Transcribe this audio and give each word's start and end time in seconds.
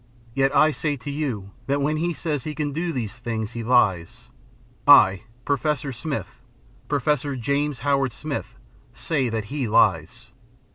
Yet 0.33 0.55
I 0.55 0.71
say 0.71 0.95
to 0.95 1.11
you, 1.11 1.51
that 1.67 1.79
when 1.79 1.97
he 1.97 2.11
says 2.11 2.43
he 2.43 2.55
can 2.55 2.71
do 2.73 2.91
these 2.91 3.13
things, 3.13 3.51
he 3.51 3.63
lies. 3.63 4.29
I, 4.87 5.25
Professor 5.45 5.93
Smith, 5.93 6.41
Professor 6.87 7.35
James 7.35 7.81
Howard 7.85 8.11
Smith, 8.11 8.57
say 8.93 9.29
that 9.29 9.45
he 9.53 9.67
lies. 9.67 10.31